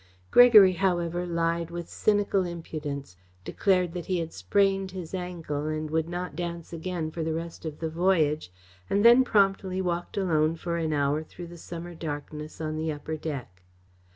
Gregory, 0.31 0.71
however, 0.73 1.27
lied 1.27 1.69
with 1.69 1.87
cynical 1.87 2.43
impudence, 2.43 3.15
declared 3.43 3.93
that 3.93 4.07
he 4.07 4.17
had 4.17 4.33
sprained 4.33 4.89
his 4.89 5.13
ankle 5.13 5.67
and 5.67 5.91
would 5.91 6.09
not 6.09 6.35
dance 6.35 6.73
again 6.73 7.11
for 7.11 7.23
the 7.23 7.35
rest 7.35 7.65
of 7.65 7.77
the 7.77 7.87
voyage, 7.87 8.51
and 8.89 9.05
then 9.05 9.23
promptly 9.23 9.79
walked 9.79 10.17
alone 10.17 10.55
for 10.55 10.75
an 10.77 10.91
hour 10.91 11.21
through 11.21 11.45
the 11.45 11.55
summer 11.55 11.93
darkness 11.93 12.59
on 12.59 12.77
the 12.77 12.91
upper 12.91 13.15
deck. 13.15 13.61